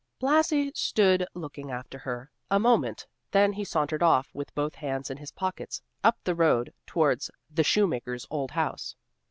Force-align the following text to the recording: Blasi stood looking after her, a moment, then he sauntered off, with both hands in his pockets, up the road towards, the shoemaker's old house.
Blasi 0.19 0.71
stood 0.73 1.27
looking 1.35 1.69
after 1.69 1.99
her, 1.99 2.31
a 2.49 2.57
moment, 2.59 3.05
then 3.29 3.53
he 3.53 3.63
sauntered 3.63 4.01
off, 4.01 4.29
with 4.33 4.51
both 4.55 4.73
hands 4.73 5.11
in 5.11 5.17
his 5.17 5.29
pockets, 5.29 5.83
up 6.03 6.17
the 6.23 6.33
road 6.33 6.73
towards, 6.87 7.29
the 7.51 7.63
shoemaker's 7.63 8.25
old 8.31 8.49
house. 8.49 8.95